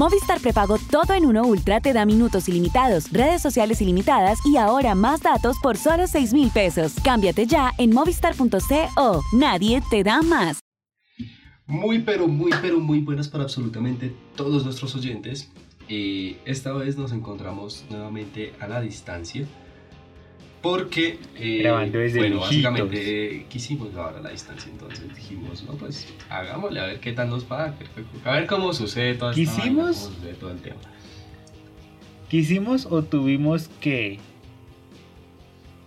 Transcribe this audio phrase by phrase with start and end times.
[0.00, 4.94] Movistar Prepago Todo en Uno Ultra te da minutos ilimitados, redes sociales ilimitadas y ahora
[4.94, 6.94] más datos por solo 6 mil pesos.
[7.04, 9.20] Cámbiate ya en movistar.co.
[9.34, 10.60] Nadie te da más.
[11.66, 15.50] Muy, pero muy, pero muy buenas para absolutamente todos nuestros oyentes.
[15.90, 19.46] Eh, esta vez nos encontramos nuevamente a la distancia
[20.62, 26.80] porque, eh, desde bueno, básicamente quisimos grabar a la distancia, entonces dijimos, no, pues hagámosle
[26.80, 27.74] a ver qué tal nos va,
[28.24, 30.10] a ver cómo sucede todo, ¿Quisimos?
[30.38, 30.76] todo el tema.
[32.28, 34.18] ¿Quisimos o tuvimos que?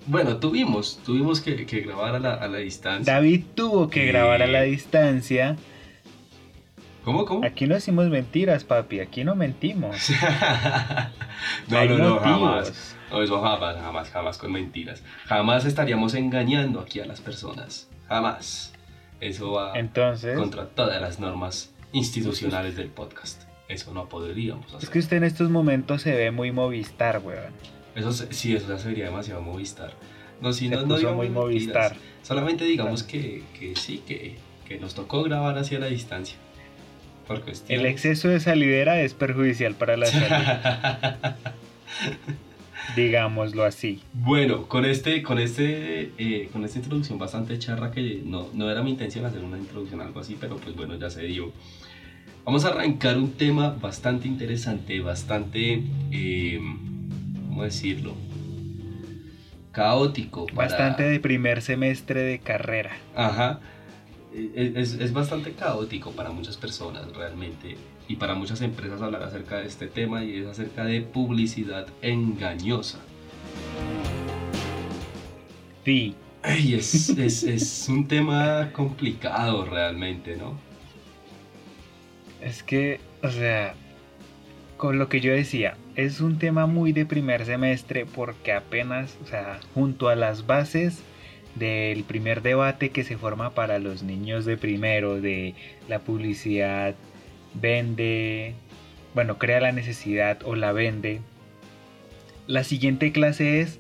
[0.07, 3.13] Bueno, tuvimos, tuvimos que, grabar a la, a la, distancia.
[3.13, 5.55] David tuvo que grabar a la eh, distancia.
[7.05, 7.45] ¿Cómo, cómo?
[7.45, 10.09] Aquí no decimos mentiras, papi, aquí no mentimos.
[11.69, 12.95] no, no, no, jamás.
[13.13, 15.03] No, eso jamás, jamás, jamás con mentiras.
[15.25, 17.87] Jamás estaríamos engañando aquí a las personas.
[18.07, 18.73] Jamás.
[19.19, 19.73] Eso va
[20.35, 23.43] contra todas las normas institucionales del podcast.
[23.69, 24.83] Eso no podríamos hacer.
[24.83, 27.53] Es que usted en estos momentos se ve muy Movistar, weón.
[27.95, 29.93] Eso sí, eso ya sería demasiado Movistar.
[30.41, 31.95] No, si no, no muy Movistar.
[32.23, 36.37] Solamente digamos que, que, sí, que, que nos tocó grabar hacia la distancia.
[37.69, 41.35] El exceso de salidera es perjudicial para la salud.
[42.95, 44.01] digámoslo así.
[44.13, 48.83] Bueno, con este, con este, eh, con esta introducción bastante charra que no, no era
[48.83, 51.51] mi intención hacer una introducción algo así, pero pues bueno, ya se dio.
[52.45, 56.59] Vamos a arrancar un tema bastante interesante, bastante, eh,
[57.47, 58.15] ¿cómo decirlo?
[59.71, 60.45] Caótico.
[60.53, 62.91] Bastante de primer semestre de carrera.
[63.15, 63.59] Ajá.
[64.33, 67.77] Es, es, bastante caótico para muchas personas realmente
[68.13, 72.99] y para muchas empresas hablar acerca de este tema y es acerca de publicidad engañosa.
[75.83, 76.13] Sí.
[76.43, 80.59] es, es, es un tema complicado realmente, ¿no?
[82.39, 83.73] Es que, o sea,
[84.77, 89.25] con lo que yo decía, es un tema muy de primer semestre porque apenas, o
[89.25, 91.01] sea, junto a las bases
[91.55, 95.55] del primer debate que se forma para los niños de primero, de
[95.89, 96.93] la publicidad
[97.53, 98.53] vende,
[99.13, 101.21] bueno, crea la necesidad o la vende.
[102.47, 103.79] La siguiente clase es,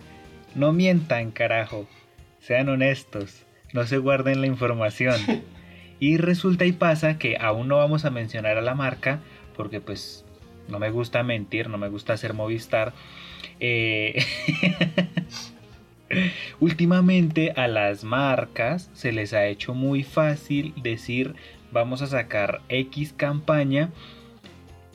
[0.55, 1.87] no mientan carajo,
[2.39, 5.15] sean honestos, no se guarden la información.
[5.99, 9.21] Y resulta y pasa que aún no vamos a mencionar a la marca,
[9.55, 10.25] porque pues
[10.67, 12.91] no me gusta mentir, no me gusta hacer Movistar.
[13.61, 14.21] Eh,
[16.59, 21.35] últimamente a las marcas se les ha hecho muy fácil decir
[21.73, 23.89] vamos a sacar X campaña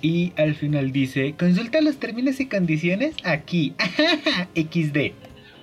[0.00, 3.74] y al final dice, consulta los términos y condiciones aquí,
[4.54, 5.12] XD.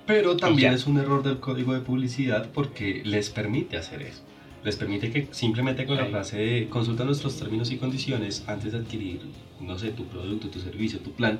[0.06, 4.22] Pero también es un error del código de publicidad porque les permite hacer eso.
[4.64, 8.80] Les permite que simplemente con la frase de consulta nuestros términos y condiciones antes de
[8.80, 9.22] adquirir,
[9.62, 11.40] no sé, tu producto, tu servicio, tu plan,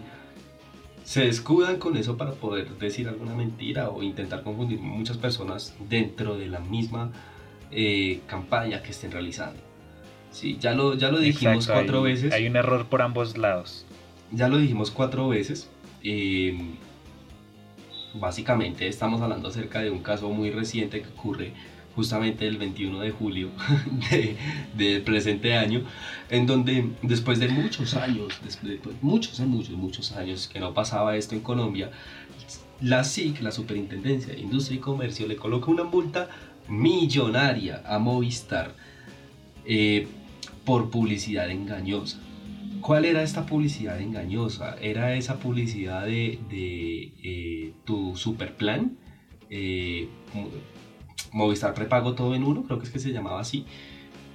[1.04, 6.38] se escudan con eso para poder decir alguna mentira o intentar confundir muchas personas dentro
[6.38, 7.12] de la misma
[7.72, 9.65] eh, campaña que estén realizando.
[10.36, 12.34] Sí, ya lo, ya lo dijimos cuatro veces.
[12.34, 13.86] Hay un error por ambos lados.
[14.34, 15.70] Ya lo dijimos cuatro veces.
[16.04, 16.74] Em,
[18.16, 21.54] básicamente estamos hablando acerca de un caso muy reciente que ocurre
[21.96, 23.50] justamente el 21 de julio
[24.78, 25.84] del presente año,
[26.30, 31.16] en donde después de muchos años, después de muchos, muchos, muchos años que no pasaba
[31.16, 31.92] esto en Colombia,
[32.82, 36.28] la SIC, la Superintendencia de Industria y Comercio, le coloca una multa
[36.68, 38.74] millonaria a Movistar
[39.64, 40.08] eh,
[40.66, 42.20] por publicidad engañosa.
[42.82, 44.76] ¿Cuál era esta publicidad engañosa?
[44.82, 46.40] Era esa publicidad de,
[47.24, 48.98] eh, tu super plan,
[49.50, 50.10] eh,
[51.32, 53.66] Movistar prepago todo en uno, creo que es que se llamaba así.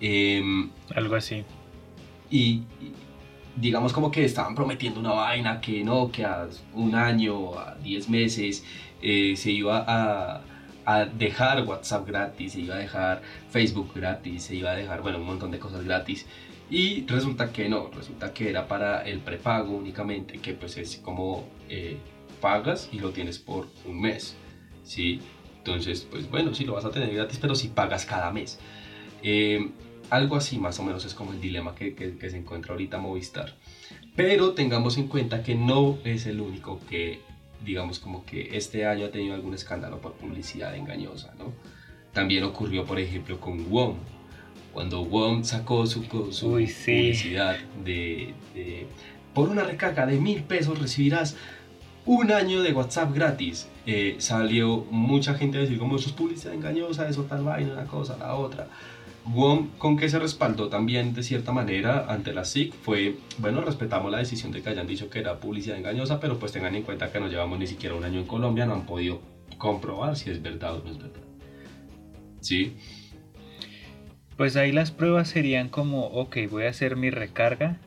[0.00, 1.44] Em, Algo así.
[2.30, 2.62] Y,
[3.56, 8.08] digamos como que estaban prometiendo una vaina que no, que a un año, a 10
[8.10, 8.64] meses,
[9.00, 10.42] se iba a,
[10.90, 15.18] a dejar WhatsApp gratis, se iba a dejar Facebook gratis, se iba a dejar, bueno,
[15.18, 16.26] un montón de cosas gratis.
[16.68, 21.44] Y resulta que no, resulta que era para el prepago únicamente, que pues es como
[21.68, 21.96] eh,
[22.40, 24.36] pagas y lo tienes por un mes,
[24.82, 25.20] ¿sí?
[25.58, 28.58] Entonces, pues bueno, sí lo vas a tener gratis, pero si pagas cada mes.
[29.22, 29.70] Eh,
[30.10, 32.98] algo así más o menos es como el dilema que, que, que se encuentra ahorita
[32.98, 33.54] Movistar.
[34.16, 37.20] Pero tengamos en cuenta que no es el único que
[37.64, 41.52] digamos como que este año ha tenido algún escándalo por publicidad engañosa, ¿no?
[42.12, 43.96] También ocurrió, por ejemplo, con WOM.
[44.72, 48.34] Cuando WOM sacó su, publicidad de,
[49.34, 51.36] por una recarga de mil pesos recibirás
[52.06, 53.68] un año de WhatsApp gratis.
[53.86, 57.84] Eh, salió mucha gente a decir como eso es publicidad engañosa, eso tal vaina, una
[57.84, 58.68] cosa, la otra.
[59.78, 64.18] Con que se respaldó también de cierta manera ante la SIC fue, bueno, respetamos la
[64.18, 67.20] decisión de que hayan dicho que era publicidad engañosa, pero pues tengan en cuenta que
[67.20, 69.20] no llevamos ni siquiera un año en Colombia, no han podido
[69.58, 71.20] comprobar si es verdad o no es verdad.
[72.40, 72.76] ¿Sí?
[74.36, 77.78] Pues ahí las pruebas serían como, ok, voy a hacer mi recarga,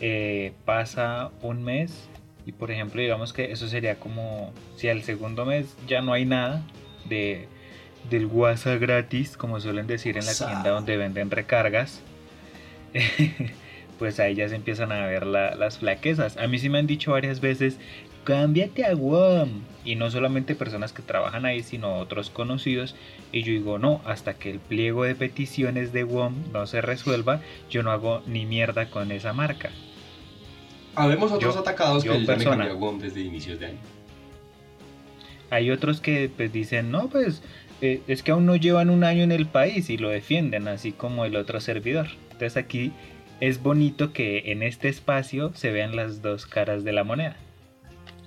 [0.00, 2.08] eh, pasa un mes
[2.44, 6.24] y por ejemplo digamos que eso sería como si al segundo mes ya no hay
[6.24, 6.62] nada
[7.08, 7.48] de
[8.10, 12.00] del WhatsApp gratis, como suelen decir en la tienda donde venden recargas,
[13.98, 16.36] pues ahí ya se empiezan a ver las flaquezas.
[16.36, 17.78] A mí sí me han dicho varias veces,
[18.24, 19.62] cámbiate a WOM.
[19.84, 22.96] Y no solamente personas que trabajan ahí, sino otros conocidos.
[23.32, 27.40] Y yo digo, no, hasta que el pliego de peticiones de WOM no se resuelva,
[27.70, 29.70] yo no hago ni mierda con esa marca.
[30.94, 33.78] Habemos otros atacados que ya me a WOM desde inicios de año.
[35.54, 37.40] Hay otros que pues dicen, no, pues
[37.80, 40.90] eh, es que aún no llevan un año en el país y lo defienden, así
[40.90, 42.08] como el otro servidor.
[42.32, 42.90] Entonces aquí
[43.38, 47.36] es bonito que en este espacio se vean las dos caras de la moneda.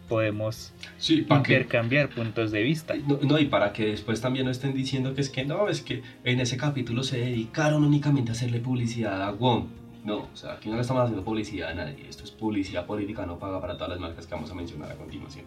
[0.08, 0.72] Podemos
[1.10, 2.96] intercambiar puntos de vista.
[2.96, 6.04] No, y para que después también no estén diciendo que es que no, es que
[6.24, 9.68] en ese capítulo se dedicaron únicamente a hacerle publicidad a WOM.
[10.06, 12.08] No, o sea, aquí no le estamos haciendo publicidad a nadie.
[12.08, 14.96] Esto es publicidad política no paga para todas las marcas que vamos a mencionar a
[14.96, 15.44] continuación.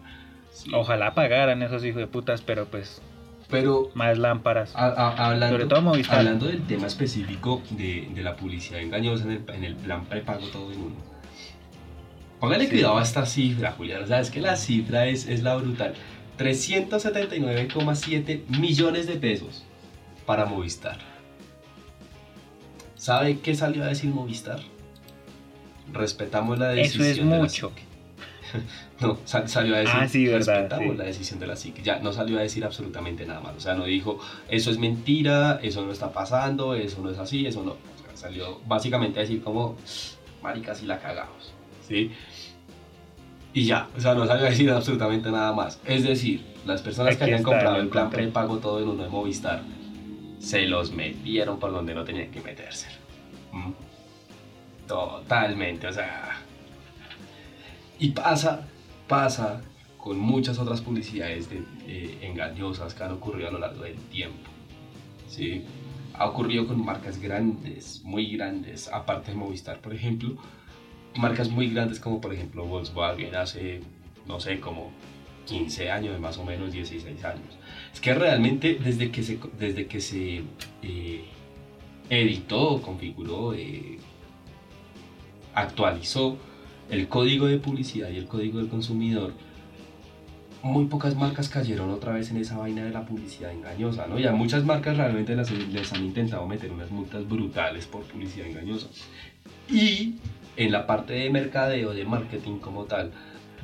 [0.73, 3.01] Ojalá pagaran esos hijos de putas, pero pues
[3.51, 4.73] pero más lámparas.
[4.75, 9.65] hablando, Sobre todo Hablando del tema específico de, de la publicidad engañosa en el, en
[9.65, 10.95] el, plan prepago todo en uno.
[12.39, 14.03] Póngale cuidado a esta cifra, Julián.
[14.03, 15.93] O sea, es que la cifra es, es la brutal.
[16.39, 19.65] 379,7 millones de pesos
[20.25, 20.97] para Movistar.
[22.95, 24.61] ¿Sabe qué salió a decir Movistar?
[25.91, 27.05] Respetamos la decisión.
[27.05, 27.73] Eso es mucho.
[29.01, 32.37] no, salió a decir, ah, sí, respetamos la decisión de la SIC, ya no salió
[32.37, 34.19] a decir absolutamente nada más, o sea, no dijo,
[34.49, 37.77] eso es mentira, eso no está pasando, eso no es así, eso no,
[38.15, 39.77] salió básicamente a decir como,
[40.41, 41.53] marica, si la cagamos,
[41.87, 42.11] ¿sí?
[43.53, 47.17] Y ya, o sea, no salió a decir absolutamente nada más, es decir, las personas
[47.17, 49.63] que habían comprado el plan prepago todo en uno de Movistar,
[50.39, 52.87] se los metieron por donde no tenían que meterse.
[53.51, 53.71] ¿Mm?
[54.87, 56.41] Totalmente, o sea,
[58.01, 58.67] y pasa,
[59.07, 59.61] pasa
[59.99, 61.47] con muchas otras publicidades
[61.87, 64.49] eh, engañosas que han ocurrido a lo largo del tiempo.
[65.29, 65.63] ¿sí?
[66.15, 70.35] Ha ocurrido con marcas grandes, muy grandes, aparte de Movistar, por ejemplo.
[71.15, 73.81] Marcas muy grandes como por ejemplo Volkswagen hace,
[74.27, 74.91] no sé, como
[75.45, 77.57] 15 años, más o menos 16 años.
[77.93, 80.41] Es que realmente desde que se, desde que se
[80.81, 81.25] eh,
[82.09, 83.99] editó, configuró, eh,
[85.53, 86.39] actualizó
[86.91, 89.33] el código de publicidad y el código del consumidor,
[90.61, 94.19] muy pocas marcas cayeron otra vez en esa vaina de la publicidad engañosa, ¿no?
[94.19, 98.87] Y a muchas marcas realmente les han intentado meter unas multas brutales por publicidad engañosa.
[99.69, 100.15] Y
[100.57, 103.11] en la parte de mercadeo, de marketing como tal,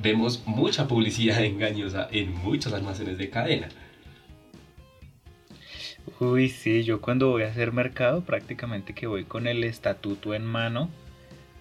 [0.02, 3.68] vemos mucha publicidad engañosa en muchos almacenes de cadena.
[6.20, 10.46] Uy, sí, yo cuando voy a hacer mercado prácticamente que voy con el estatuto en
[10.46, 10.90] mano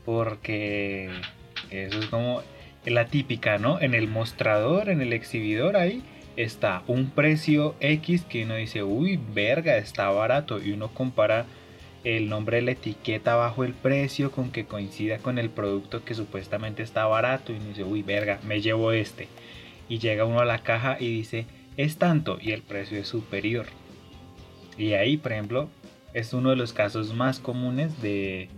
[0.07, 1.11] porque
[1.71, 2.43] eso es como
[2.85, 3.81] la típica, ¿no?
[3.81, 6.03] En el mostrador, en el exhibidor ahí
[6.37, 10.63] está un precio X que uno dice, uy, verga, está barato.
[10.63, 11.47] Y uno compara
[12.05, 16.15] el nombre de la etiqueta bajo el precio con que coincida con el producto que
[16.15, 17.53] supuestamente está barato.
[17.53, 19.29] Y uno dice, uy, verga, me llevo este.
[19.89, 21.47] Y llega uno a la caja y dice,
[21.77, 23.67] es tanto y el precio es superior.
[24.79, 25.71] Y ahí, por ejemplo,
[26.13, 28.49] es uno de los casos más comunes de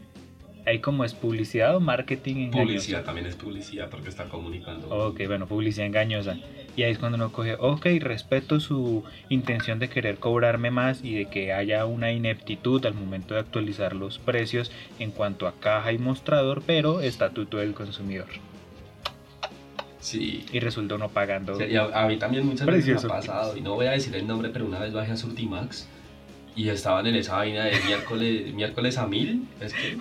[0.69, 2.67] hay como es publicidad o marketing engañoso.
[2.67, 4.89] Publicidad también es publicidad porque está comunicando.
[4.89, 6.37] Ok, bueno, publicidad engañosa.
[6.77, 11.15] Y ahí es cuando uno coge, ok, respeto su intención de querer cobrarme más y
[11.15, 15.93] de que haya una ineptitud al momento de actualizar los precios en cuanto a caja
[15.93, 18.29] y mostrador, pero estatuto del consumidor.
[20.01, 20.45] Sí.
[20.53, 21.57] Y resulta uno pagando.
[21.57, 24.27] Sí, a, mí también muchas veces me ha pasado, y no voy a decir el
[24.27, 25.89] nombre, pero una vez bajé a Surtimax
[26.59, 29.45] y estaban en esa vaina de miércoles, miércoles a mil.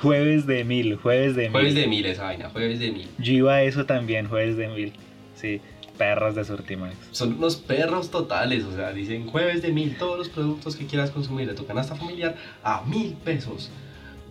[0.02, 1.52] Jueves de mil, jueves de mil.
[1.52, 3.08] Jueves de mil esa vaina, jueves de mil.
[3.20, 4.94] Yo iba a eso también, jueves de mil.
[5.36, 5.62] Sí,
[6.00, 6.96] perros de Surtimax.
[7.12, 11.12] Son unos perros totales, o sea, dicen jueves de mil, todos los productos que quieras
[11.12, 13.70] consumir de tu canasta familiar a mil pesos.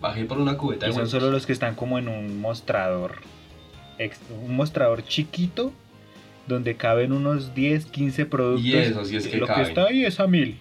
[0.01, 3.21] Bajé por una cubeta y son solo los que están como en un mostrador,
[4.45, 5.73] un mostrador chiquito
[6.49, 8.67] donde caben unos 10, 15 productos.
[8.67, 10.59] Y eso, si es que Lo que está ahí es a mil.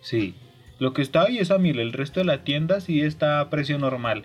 [0.00, 0.34] Sí,
[0.78, 3.50] lo que está ahí es a mil, el resto de la tienda sí está a
[3.50, 4.24] precio normal.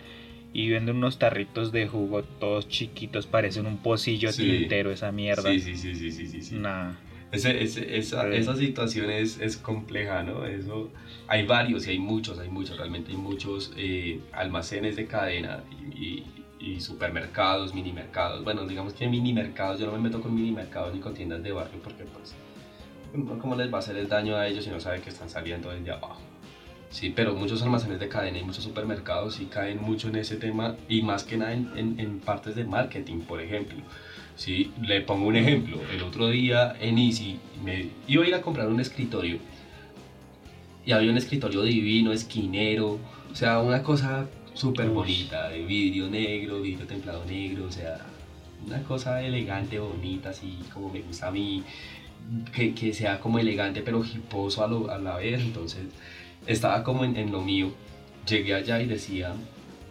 [0.54, 5.50] Y venden unos tarritos de jugo todos chiquitos, parecen un pocillo entero esa mierda.
[5.50, 6.54] Sí, sí, sí, sí, sí, sí.
[6.56, 6.92] Nah.
[7.32, 10.44] Ese, ese, esa, esa, situación es, es, compleja, ¿no?
[10.44, 10.90] Eso,
[11.26, 15.64] hay varios y hay muchos, hay muchos, realmente hay muchos eh, almacenes de cadena
[15.96, 16.24] y,
[16.60, 18.44] y, supermercados, mini mercados.
[18.44, 21.42] Bueno, digamos que mini mercados, yo no me meto con mini mercados ni con tiendas
[21.42, 22.34] de barrio porque pues,
[23.40, 25.70] ¿cómo les va a hacer el daño a ellos si no saben que están saliendo
[25.70, 26.20] desde abajo?
[26.92, 30.76] Sí, pero muchos almacenes de cadena y muchos supermercados sí caen mucho en ese tema
[30.88, 33.78] y más que nada en, en, en partes de marketing, por ejemplo.
[34.36, 34.70] ¿sí?
[34.80, 35.80] Le pongo un ejemplo.
[35.92, 39.38] El otro día en Easy me iba a ir a comprar un escritorio
[40.84, 42.98] y había un escritorio divino, esquinero,
[43.30, 47.98] o sea, una cosa súper bonita, de vidrio negro, vidrio templado negro, o sea,
[48.66, 51.62] una cosa elegante, bonita, así como me gusta a mí,
[52.54, 55.84] que, que sea como elegante pero hiposo a, lo, a la vez, entonces
[56.46, 57.72] estaba como en, lo mío.
[58.26, 59.34] Llegué allá y decía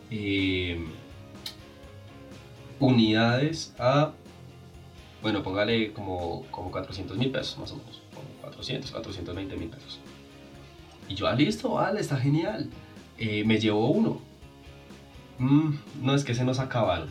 [0.09, 0.83] eh,
[2.79, 4.13] unidades a
[5.21, 9.99] bueno, póngale como, como 400 mil pesos más o menos, como 400, 420 mil pesos.
[11.07, 12.69] Y yo, ah, listo, vale, está genial.
[13.17, 14.19] Eh, me llevó uno.
[15.37, 17.09] Mm, no, es que se nos acabaron.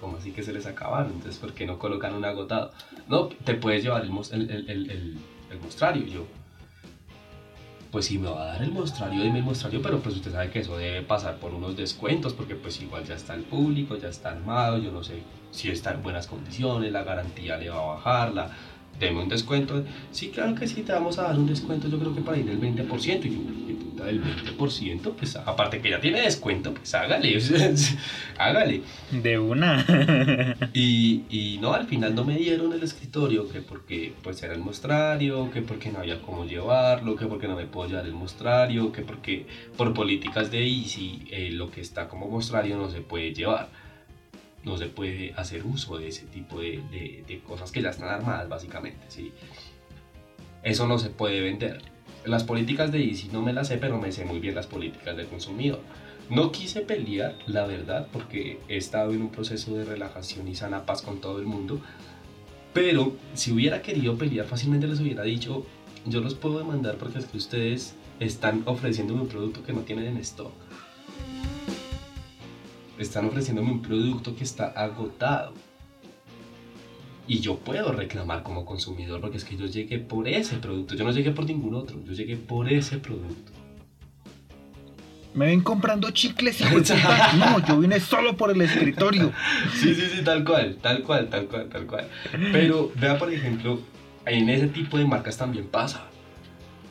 [0.00, 1.12] ¿Cómo así que se les acabaron?
[1.12, 2.72] Entonces, ¿por qué no colocan un agotado?
[3.08, 5.18] No, te puedes llevar el, el, el,
[5.50, 6.06] el mostrario.
[6.06, 6.26] yo,
[7.90, 10.50] pues si me va a dar el mostrario, dime el mostrario, pero pues usted sabe
[10.50, 14.08] que eso debe pasar por unos descuentos, porque pues igual ya está el público, ya
[14.08, 17.94] está armado, yo no sé si está en buenas condiciones, la garantía le va a
[17.94, 18.50] bajar, la,
[18.98, 19.84] deme un descuento.
[20.10, 22.46] Sí, claro que sí, te vamos a dar un descuento, yo creo que para ir
[22.46, 23.24] del 20%.
[23.24, 27.38] Y yo, puta, del 20%, pues aparte que ya tiene descuento, pues hágale,
[28.38, 28.82] hágale.
[29.10, 29.84] De una.
[30.72, 34.60] y, y, no, al final no me dieron el escritorio, que porque pues era el
[34.60, 38.92] mostrario, que porque no había cómo llevarlo, que porque no me puedo llevar el mostrario,
[38.92, 43.32] que porque por políticas de Easy eh, lo que está como mostrario no se puede
[43.34, 43.87] llevar
[44.68, 49.06] no se puede hacer uso de ese tipo de, cosas que ya están armadas básicamente.
[49.08, 49.32] ¿sí?
[50.62, 51.82] Eso no se puede vender.
[52.24, 55.16] Las políticas de Easy no me las sé, pero me sé muy bien las políticas
[55.16, 55.80] del consumidor.
[56.28, 60.84] No quise pelear, la verdad, porque he estado en un proceso de relajación y sana
[60.84, 61.80] paz con todo el mundo.
[62.74, 65.64] Pero si hubiera querido pelear, fácilmente les hubiera dicho,
[66.04, 70.06] yo los puedo demandar porque es que ustedes están ofreciéndome un producto que no tienen
[70.06, 70.52] en stock
[72.98, 75.54] están ofreciéndome un producto que está agotado.
[77.26, 80.94] Y yo puedo reclamar como consumidor porque es que yo llegué por ese producto.
[80.94, 83.52] Yo no llegué por ningún otro, yo llegué por ese producto.
[85.34, 86.64] Me ven comprando chicles y
[87.38, 89.32] No, yo vine solo por el escritorio.
[89.74, 92.08] Sí, sí, sí, tal cual, tal cual, tal cual, tal cual.
[92.50, 93.80] Pero vea, por ejemplo,
[94.24, 96.06] en ese tipo de marcas también pasa.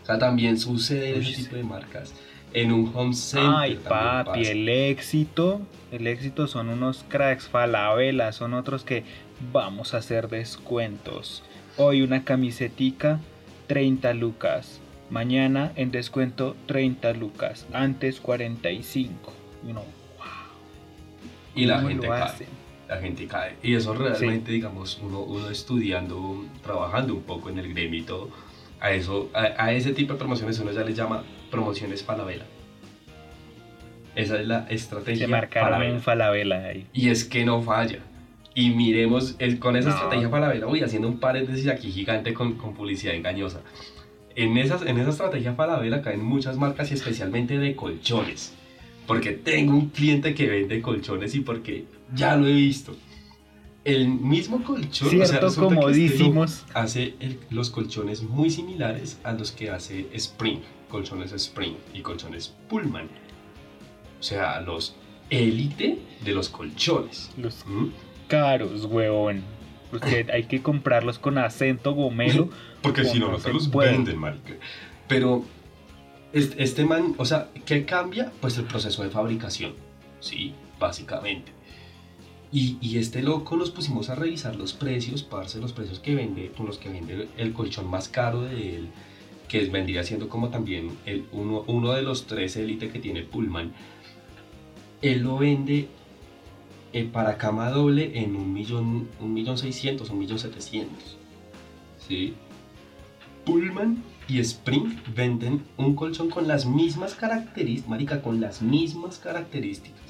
[0.04, 2.14] O sea, también sucede en ese tipo de marcas
[2.54, 3.52] en un home center.
[3.56, 5.62] Ay, papi, el éxito,
[5.92, 9.04] el éxito son unos cracks, Falabella, son otros que
[9.52, 11.44] vamos a hacer descuentos.
[11.78, 13.20] Hoy una camisetica,
[13.68, 14.80] 30 lucas.
[15.10, 17.66] Mañana en descuento 30 lucas.
[17.72, 19.34] Antes 45.
[19.66, 19.84] Y wow.
[21.56, 22.48] Y la gente cae.
[22.90, 23.56] La gente cae.
[23.64, 28.30] Y eso realmente, digamos, uno, uno estudiando, trabajando un poco en el gremio y todo,
[28.80, 32.46] a, eso, a, ese tipo de promociones uno ya le llama promociones Falabella.
[34.16, 35.26] Esa es la estrategia.
[35.26, 36.88] Se marcaron en Falabella ahí.
[36.94, 38.00] Y es que no falla.
[38.56, 42.74] Y miremos, el, con esa estrategia Falabella, voy haciendo un paréntesis aquí gigante con, con
[42.74, 43.62] publicidad engañosa.
[44.36, 48.56] En, esas, en esa estrategia Falabella caen muchas marcas y especialmente de colchones.
[49.06, 52.96] Porque tengo un cliente que vende colchones y porque ya lo he visto
[53.88, 56.66] el mismo colchón, Cierto, o sea, comodísimos.
[56.74, 57.14] hace
[57.50, 60.60] los colchones muy similares a los que hace Spring,
[60.90, 63.10] colchones Spring y colchones Pullman.
[64.20, 64.96] O sea, los
[65.30, 67.32] élite de los colchones.
[67.38, 67.88] Los ¿Mm?
[68.28, 69.44] caros, huevón.
[69.92, 72.50] Porque hay que comprarlos con acento gomelo.
[72.82, 74.54] Porque si no, no se los venden, marica.
[75.08, 75.44] Pero
[76.34, 78.32] este man, o sea, ¿qué cambia?
[78.42, 79.74] Pues el proceso de fabricación,
[80.20, 80.54] ¿sí?
[80.80, 81.52] Básicamente.
[82.52, 86.66] Y, este loco nos pusimos a revisar los precios, parce, los precios que vende, con
[86.66, 88.90] los que vende el colchón más caro de él,
[89.48, 93.74] que vendría siendo como también el, uno, uno de los tres élite que tiene Pullman.
[95.02, 95.88] Él lo vende
[96.94, 101.18] eh, para cama doble en un millón, un millón seiscientos, un millón setecientos.
[102.08, 102.34] ¿Sí?
[103.46, 110.08] Pullman y Spring venden un colchón con las mismas características, marica, con las mismas características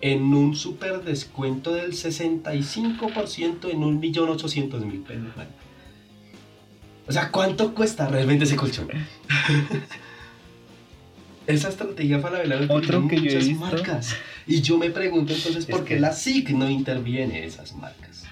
[0.00, 5.28] en un super descuento del 65% en 1.800.000 pesos.
[7.08, 8.88] O sea, ¿cuánto cuesta realmente ese colchón?
[11.46, 14.14] Esa estrategia para la Otro que muchas marcas.
[14.46, 18.24] Y yo me pregunto entonces por qué la SIC no interviene en esas marcas.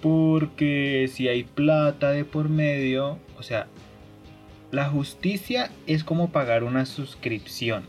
[0.00, 3.66] Porque si hay plata de por medio, o sea,
[4.70, 7.84] la justicia es como pagar una suscripción.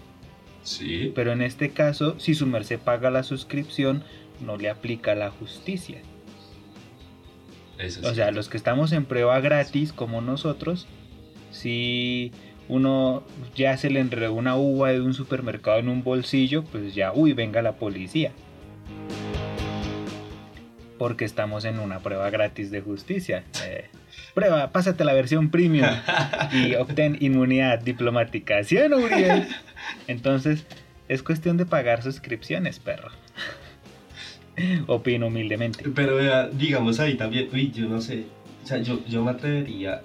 [0.64, 1.14] Sí.
[1.16, 4.04] Pero en este caso, si su merced paga la suscripción,
[4.46, 6.02] no le aplica la justicia.
[7.80, 8.16] Eso O sí.
[8.16, 10.88] sea, los que estamos en prueba gratis, como nosotros,
[11.52, 12.32] si
[12.70, 13.24] uno
[13.56, 17.34] ya se le enredó una uva de un supermercado en un bolsillo, pues ya, uy,
[17.34, 18.32] venga la policía.
[20.98, 23.44] Porque estamos en una prueba gratis de justicia.
[23.66, 23.86] Eh,
[24.34, 25.86] prueba, pásate la versión premium
[26.52, 28.64] y obtén inmunidad diplomática.
[28.64, 29.48] ¿Sí o no, Uriel?
[30.08, 30.66] Entonces,
[31.08, 33.10] es cuestión de pagar suscripciones, perro.
[34.88, 35.90] Opino humildemente.
[35.90, 38.26] Pero vea, digamos ahí también, uy, yo no sé,
[38.64, 40.02] o sea, yo, yo me atrevería,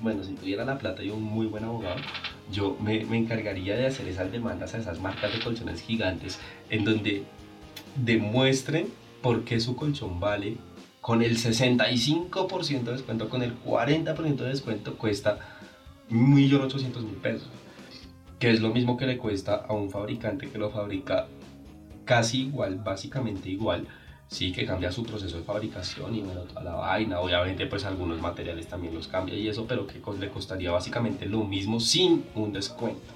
[0.00, 1.96] bueno, si tuviera la plata y un muy buen abogado,
[2.52, 6.38] yo me, me encargaría de hacer esas demandas a esas marcas de colchones gigantes
[6.70, 7.24] en donde
[7.96, 8.88] demuestren
[9.22, 10.58] por qué su colchón vale
[11.00, 15.38] con el 65% de descuento, con el 40% de descuento cuesta
[16.10, 17.48] 1.800.000 pesos,
[18.38, 21.26] que es lo mismo que le cuesta a un fabricante que lo fabrica
[22.04, 23.86] casi igual, básicamente igual,
[24.28, 28.20] sí que cambia su proceso de fabricación y bueno, toda la vaina, obviamente pues algunos
[28.20, 32.52] materiales también los cambia y eso, pero que le costaría básicamente lo mismo sin un
[32.52, 33.14] descuento.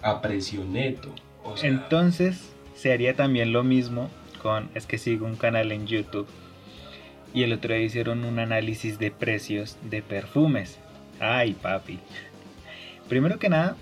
[0.00, 1.14] A precio neto.
[1.62, 4.10] Entonces se haría también lo mismo
[4.42, 6.26] con, es que sigo un canal en YouTube
[7.34, 10.78] y el otro día hicieron un análisis de precios de perfumes.
[11.20, 11.98] Ay, papi.
[13.08, 13.76] Primero que nada,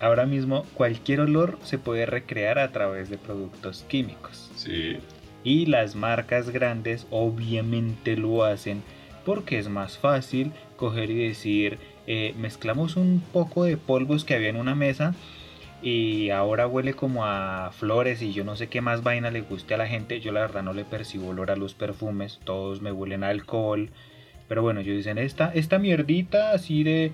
[0.00, 4.50] ahora mismo cualquier olor se puede recrear a través de productos químicos.
[4.56, 4.98] sí,
[5.44, 8.82] Y las marcas grandes obviamente lo hacen
[9.24, 14.50] porque es más fácil coger y decir, eh, mezclamos un poco de polvos que había
[14.50, 15.14] en una mesa
[15.82, 19.74] y ahora huele como a flores y yo no sé qué más vaina le guste
[19.74, 20.20] a la gente.
[20.20, 23.90] Yo la verdad no le percibo olor a los perfumes, todos me huelen a alcohol.
[24.48, 27.12] Pero bueno, ellos dicen, esta, esta mierdita así de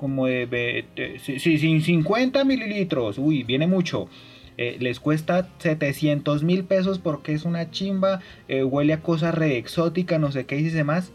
[0.00, 4.08] como de, de- de- sí, sí, sí, 50 mililitros, uy, viene mucho.
[4.56, 9.58] Eh, les cuesta 700 mil pesos porque es una chimba, eh, huele a cosa re
[9.58, 11.12] exótica, no sé qué y dice más.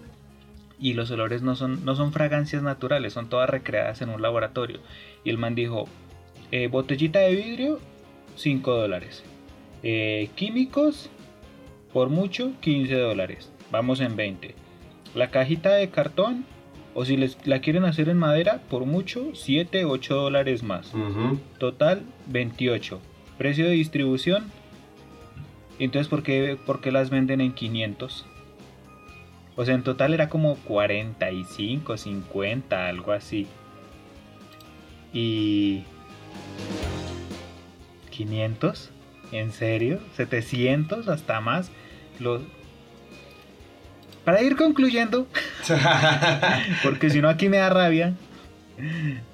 [0.79, 4.79] Y los olores no son, no son fragancias naturales, son todas recreadas en un laboratorio.
[5.23, 5.85] Y el man dijo,
[6.51, 7.79] eh, botellita de vidrio,
[8.35, 9.23] 5 dólares.
[10.35, 11.09] Químicos,
[11.93, 13.51] por mucho, 15 dólares.
[13.71, 14.53] Vamos en 20.
[15.15, 16.45] La cajita de cartón,
[16.95, 20.93] o si les, la quieren hacer en madera, por mucho, 7, 8 dólares más.
[20.93, 22.99] ujú, Total 28.
[23.37, 24.45] Precio de distribución.
[25.77, 28.25] Entonces, ¿por qué, por qué las venden en 500?
[29.57, 33.45] O sea, en total era como 45, 50, algo así.
[35.13, 35.83] Y...
[38.11, 38.89] ¿500?
[39.33, 39.99] ¿En serio?
[40.17, 41.07] ¿700?
[41.09, 41.71] Hasta más.
[42.19, 42.41] Los...
[44.25, 45.27] Para ir concluyendo,
[46.83, 48.13] porque si no aquí me da rabia.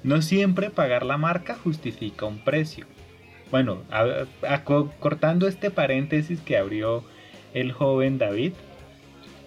[0.04, 2.86] No siempre pagar la marca justifica un precio.
[3.50, 7.04] Bueno, a- a- co- cortando este paréntesis que abrió
[7.54, 8.52] el joven David,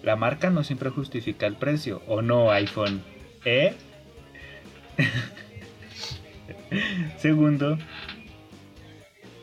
[0.02, 2.02] la marca no siempre justifica el precio.
[2.06, 3.02] ¿O no, iPhone?
[3.44, 3.74] ¿Eh?
[7.18, 7.78] Segundo,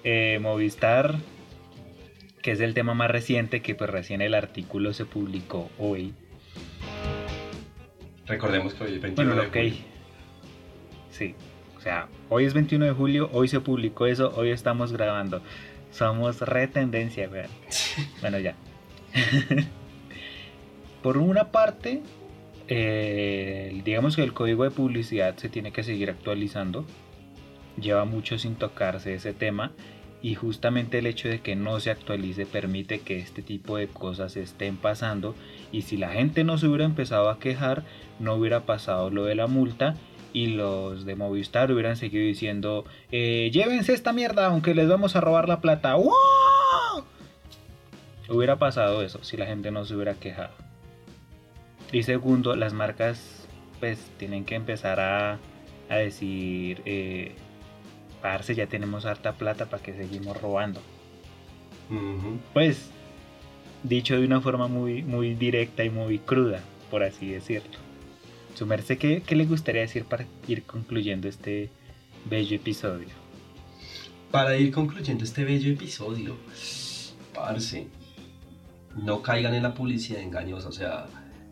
[0.03, 1.15] eh, Movistar,
[2.43, 6.13] que es el tema más reciente, que pues recién el artículo se publicó hoy.
[8.27, 9.53] Recordemos que hoy es 21 Bueno, de ok.
[9.53, 9.85] julio.
[11.09, 11.35] Sí.
[11.77, 15.41] O sea, hoy es 21 de julio, hoy se publicó eso, hoy estamos grabando.
[15.91, 17.47] Somos re tendencia, weón.
[18.21, 18.55] Bueno, ya.
[21.01, 22.01] Por una parte,
[22.67, 26.85] eh, digamos que el código de publicidad se tiene que seguir actualizando.
[27.79, 29.71] Lleva mucho sin tocarse ese tema.
[30.23, 34.37] Y justamente el hecho de que no se actualice permite que este tipo de cosas
[34.37, 35.35] estén pasando.
[35.73, 37.83] Y si la gente no se hubiera empezado a quejar,
[38.19, 39.95] no hubiera pasado lo de la multa
[40.31, 45.21] y los de Movistar hubieran seguido diciendo, eh, llévense esta mierda aunque les vamos a
[45.21, 45.95] robar la plata.
[45.95, 47.03] ¡Wow!
[48.29, 50.53] Hubiera pasado eso si la gente no se hubiera quejado.
[51.91, 53.45] Y segundo, las marcas
[53.81, 55.37] pues tienen que empezar a,
[55.89, 57.35] a decir, eh,
[58.23, 60.81] parce, ya tenemos harta plata para que seguimos robando.
[62.53, 62.89] Pues,
[63.83, 67.77] dicho de una forma muy, muy directa y muy cruda, por así decirlo.
[68.55, 71.69] Su merced, ¿qué, qué le gustaría decir para ir concluyendo este
[72.23, 73.09] bello episodio?
[74.31, 76.37] Para ir concluyendo este bello episodio,
[77.33, 77.87] parce,
[78.95, 80.69] no caigan en la publicidad engañosa.
[80.69, 81.07] O sea,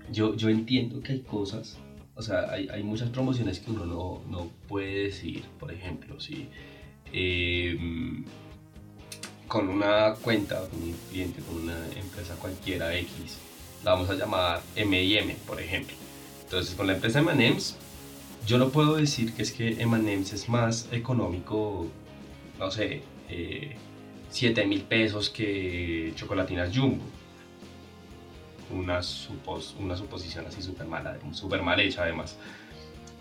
[0.09, 1.77] yo, yo entiendo que hay cosas,
[2.15, 5.43] o sea, hay, hay muchas promociones que uno no, no puede decir.
[5.59, 6.47] Por ejemplo, si
[7.13, 7.77] eh,
[9.47, 13.37] con una cuenta, con un cliente, con una empresa cualquiera X,
[13.83, 15.95] la vamos a llamar M&M, por ejemplo.
[16.43, 17.75] Entonces, con la empresa M&M's,
[18.45, 21.87] yo no puedo decir que es que M&M's es más económico,
[22.59, 23.75] no sé, eh,
[24.29, 27.03] 7 mil pesos que chocolatinas Jumbo.
[28.73, 32.37] Una, supos, una suposición así súper mala, súper mal hecha además.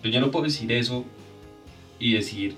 [0.02, 1.04] Yo no puedo decir eso
[1.98, 2.56] y decir,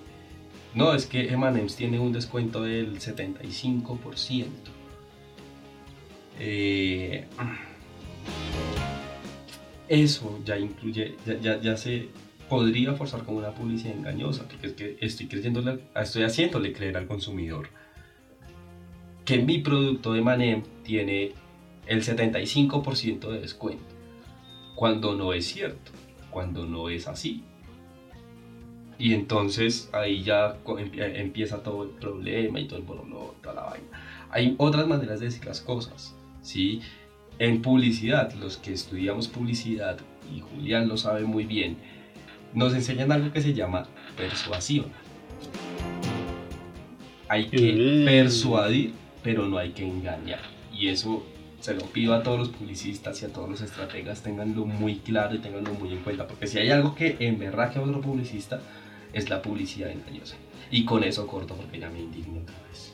[0.74, 4.46] no, es que M&M's tiene un descuento del 75%.
[6.38, 7.26] Eh,
[9.88, 12.08] eso ya incluye, ya, ya, se
[12.48, 17.06] podría forzar como una publicidad engañosa, porque es que estoy, creyéndole, estoy haciéndole creer al
[17.06, 17.68] consumidor
[19.24, 21.32] que mi producto de Manem tiene
[21.86, 23.84] el 75% de descuento,
[24.74, 25.92] cuando no es cierto,
[26.30, 27.44] cuando no es así.
[28.98, 30.58] Y entonces ahí ya
[30.96, 33.86] empieza todo el problema y todo el bololo, toda la vaina.
[34.30, 36.80] Hay otras maneras de decir las cosas, ¿sí?
[37.38, 39.98] En publicidad, los que estudiamos publicidad,
[40.32, 41.76] y Julián lo sabe muy bien,
[42.54, 44.86] nos enseñan algo que se llama persuasión.
[47.28, 48.92] Hay que persuadir
[49.22, 50.40] pero no hay que engañar.
[50.72, 51.24] Y eso
[51.62, 55.36] se lo pido a todos los publicistas y a todos los estrategas, tenganlo muy claro
[55.36, 58.60] y tenganlo muy en cuenta, porque si hay algo que emberraje a otro publicista,
[59.12, 60.34] es la publicidad engañosa.
[60.72, 62.92] Y con eso corto porque ya me indigno otra vez.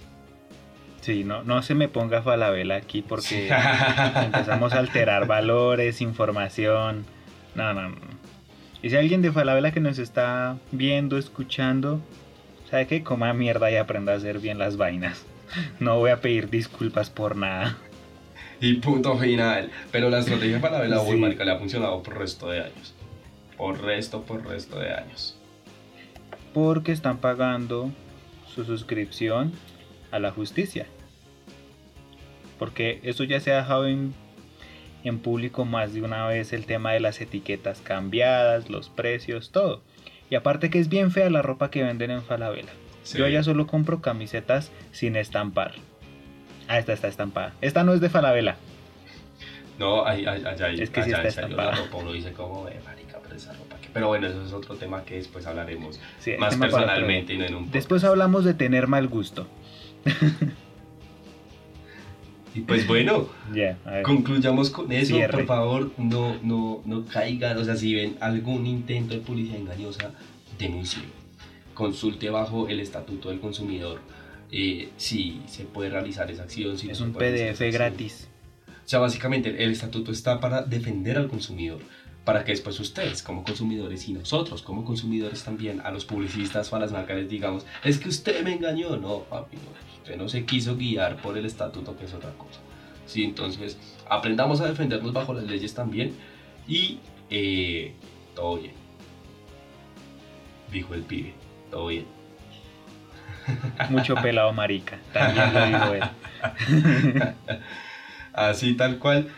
[1.01, 3.49] Sí, no, no se me ponga falabella aquí porque
[4.23, 7.07] empezamos a alterar valores, información.
[7.55, 7.97] No, no, no.
[8.83, 12.03] Y si alguien de Falabella que nos está viendo, escuchando,
[12.71, 15.25] sabe que coma mierda y aprenda a hacer bien las vainas.
[15.81, 17.79] No voy a pedir disculpas por nada.
[18.61, 19.71] Y punto final.
[19.93, 21.17] Pero la estrategia para la sí.
[21.17, 22.95] marca le ha funcionado por resto de años.
[23.57, 25.37] Por resto, por resto de años.
[26.55, 27.91] Porque están pagando
[28.55, 29.53] su suscripción
[30.11, 30.87] a la justicia.
[32.59, 34.15] Porque eso ya se ha dejado en,
[35.05, 39.83] en público más de una vez el tema de las etiquetas cambiadas, los precios, todo.
[40.31, 42.73] Y aparte que es bien fea la ropa que venden en Falabella.
[43.15, 45.75] Yo ya solo compro camisetas sin estampar.
[46.69, 47.55] Ah, esta está estampada.
[47.61, 48.57] Esta no es de Falabella.
[49.79, 51.71] No, allá, allá, es que allá sí está estampada.
[51.73, 53.77] la ropa, uno dice como, eh, marica, pero esa ropa.
[53.93, 55.99] Pero bueno, eso es otro tema que después hablaremos
[56.39, 59.47] más personalmente y no en un Después hablamos de tener mal gusto.
[62.55, 63.29] Y pues bueno,
[64.03, 65.17] concluyamos con eso.
[65.31, 67.57] Por favor, no, no, no caigan.
[67.59, 70.11] O sea, si ven algún intento de publicidad engañosa,
[70.59, 71.05] denuncien
[71.75, 74.01] consulte bajo el Estatuto del Consumidor
[74.51, 76.79] eh, si se puede realizar esa acción.
[76.79, 78.29] Si es un PDF gratis.
[78.69, 81.81] O sea, básicamente el estatuto está para defender al consumidor,
[82.25, 86.77] para que después ustedes como consumidores y nosotros como consumidores también, a los publicistas o
[86.77, 89.59] a las marcas les digamos, es que usted me engañó, no, papi,
[89.99, 92.61] usted no se quiso guiar por el estatuto, que es otra cosa.
[93.05, 93.77] Sí, entonces
[94.09, 96.15] aprendamos a defendernos bajo las leyes también
[96.67, 97.93] y eh,
[98.35, 98.73] todo bien,
[100.73, 101.35] dijo el pibe
[101.71, 102.18] todo bien.
[103.91, 107.23] Mucho pelado marica, también lo dijo él.
[108.33, 109.29] Así tal cual.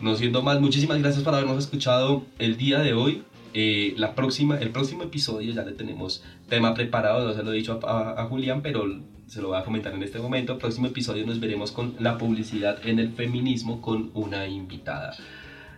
[0.00, 3.22] No siendo más, muchísimas gracias por habernos escuchado el día de hoy.
[3.54, 7.56] Eh, la próxima, el próximo episodio ya le tenemos tema preparado, no se lo he
[7.56, 8.84] dicho a, Julián, pero
[9.28, 10.58] se lo voy a comentar en este momento.
[10.58, 15.16] Próximo episodio nos veremos con la publicidad en el feminismo con una invitada.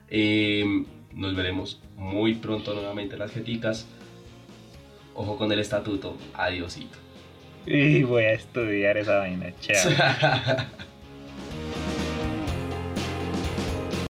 [0.08, 3.86] Eh, nos veremos muy pronto nuevamente las jeticas.
[5.14, 6.16] Ojo con el estatuto.
[6.34, 7.05] Adiósito.
[7.66, 9.52] Y voy a estudiar esa vaina.
[9.60, 9.90] Chao.